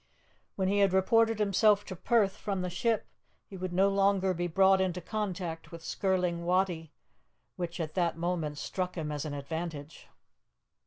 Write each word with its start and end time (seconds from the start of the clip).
When 0.55 0.67
he 0.67 0.79
had 0.79 0.93
reported 0.93 1.37
himself 1.37 1.85
to 1.85 1.95
Perth 1.95 2.35
from 2.35 2.63
the 2.63 2.71
ship, 2.71 3.05
he 3.45 3.55
would 3.55 3.71
no 3.71 3.87
longer 3.87 4.33
be 4.33 4.47
brought 4.47 4.81
into 4.81 4.99
contact 4.99 5.71
with 5.71 5.83
Skirling 5.85 6.43
Wattie, 6.43 6.91
which 7.55 7.79
at 7.79 7.93
that 7.93 8.17
moment 8.17 8.57
struck 8.57 8.97
him 8.97 9.11
as 9.11 9.25
an 9.25 9.35
advantage. 9.35 10.07